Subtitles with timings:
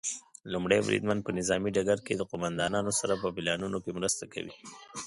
[0.53, 4.53] لومړی بریدمن په نظامي ډګر کې د قوماندانانو سره په پلانونو کې مرسته کوي.